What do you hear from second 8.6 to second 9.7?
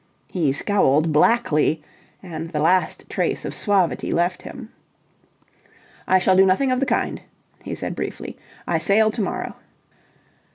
"I sail to morrow."